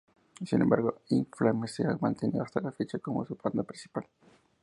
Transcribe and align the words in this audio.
Sin 0.43 0.63
embargo, 0.63 1.01
In 1.09 1.27
Flames 1.27 1.75
se 1.75 1.85
ha 1.85 1.95
mantenido 2.01 2.41
hasta 2.41 2.59
la 2.59 2.71
fecha 2.71 2.97
como 2.97 3.23
su 3.23 3.35
banda 3.39 3.61
principal. 3.61 4.07